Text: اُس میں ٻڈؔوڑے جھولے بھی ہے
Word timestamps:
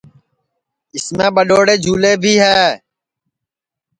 اُس 0.95 1.05
میں 1.17 1.29
ٻڈؔوڑے 1.35 1.75
جھولے 1.83 2.13
بھی 2.23 2.33
ہے 2.43 2.61